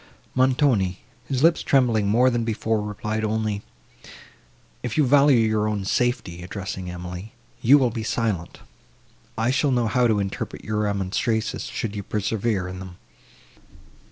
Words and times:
Montoni, 0.33 0.97
his 1.25 1.43
lips 1.43 1.61
trembling 1.61 2.07
more 2.07 2.31
than 2.31 2.43
before, 2.43 2.81
replied 2.81 3.23
only, 3.23 3.61
"If 4.81 4.97
you 4.97 5.05
value 5.05 5.37
your 5.37 5.67
own 5.67 5.85
safety," 5.85 6.41
addressing 6.41 6.89
Emily, 6.89 7.33
"you 7.61 7.77
will 7.77 7.91
be 7.91 8.01
silent. 8.01 8.61
I 9.37 9.51
shall 9.51 9.69
know 9.69 9.85
how 9.85 10.07
to 10.07 10.19
interpret 10.19 10.63
your 10.65 10.79
remonstrances, 10.79 11.65
should 11.65 11.95
you 11.95 12.01
persevere 12.01 12.67
in 12.67 12.79
them." 12.79 12.97